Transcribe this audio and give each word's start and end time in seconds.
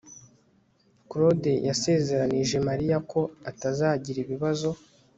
claude 1.09 1.53
yasezeranije 1.67 2.57
mariya 2.67 2.97
ko 3.11 3.21
atazagira 3.49 4.17
ibibazo 4.25 4.69